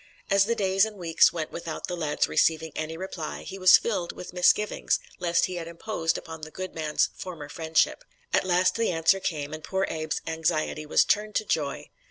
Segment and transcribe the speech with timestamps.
[0.31, 3.77] As the days and weeks went by without the lad's receiving any reply he was
[3.77, 8.03] filled with misgivings lest he had imposed upon the good man's former friendship.
[8.33, 11.91] At last the answer came and poor Abe's anxiety was turned to joy.